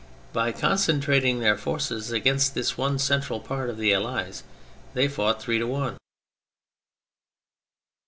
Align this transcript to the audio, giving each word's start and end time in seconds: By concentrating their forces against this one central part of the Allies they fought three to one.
By 0.33 0.51
concentrating 0.51 1.39
their 1.41 1.55
forces 1.55 2.11
against 2.11 2.55
this 2.55 2.75
one 2.75 2.97
central 2.97 3.39
part 3.39 3.69
of 3.69 3.77
the 3.77 3.93
Allies 3.93 4.41
they 4.95 5.07
fought 5.07 5.39
three 5.39 5.59
to 5.59 5.67
one. 5.67 5.97